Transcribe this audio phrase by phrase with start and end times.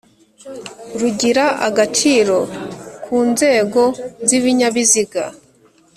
[0.99, 2.37] rugira agaciro
[3.03, 3.81] kunzego
[4.27, 5.23] zibinyabiziga